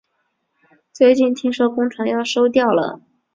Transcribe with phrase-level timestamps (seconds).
[0.91, 3.03] 最近听说工厂要收掉了